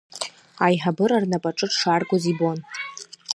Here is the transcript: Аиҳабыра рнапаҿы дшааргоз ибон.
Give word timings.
Аиҳабыра 0.65 1.17
рнапаҿы 1.23 1.67
дшааргоз 1.71 2.23
ибон. 2.31 2.59